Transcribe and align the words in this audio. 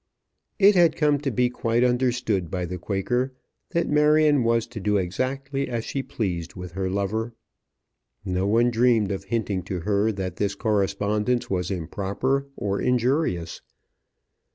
It 0.57 0.73
had 0.73 0.95
come 0.95 1.19
to 1.19 1.29
be 1.29 1.47
quite 1.51 1.83
understood 1.83 2.49
by 2.49 2.65
the 2.65 2.79
Quaker 2.79 3.33
that 3.69 3.87
Marion 3.87 4.43
was 4.43 4.65
to 4.65 4.79
do 4.79 4.97
exactly 4.97 5.67
as 5.69 5.85
she 5.85 6.01
pleased 6.01 6.55
with 6.55 6.71
her 6.71 6.89
lover. 6.89 7.35
No 8.25 8.47
one 8.47 8.71
dreamed 8.71 9.11
of 9.11 9.25
hinting 9.25 9.61
to 9.65 9.81
her 9.81 10.11
that 10.13 10.37
this 10.37 10.55
correspondence 10.55 11.51
was 11.51 11.69
improper 11.69 12.47
or 12.55 12.81
injurious. 12.81 13.61